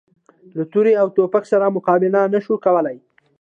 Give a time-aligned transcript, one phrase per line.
[0.57, 2.97] له تورې او توپک سره مقابله نه شو کولای.